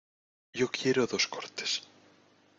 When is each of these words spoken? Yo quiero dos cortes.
Yo 0.59 0.67
quiero 0.75 1.03
dos 1.11 1.27
cortes. 1.27 1.71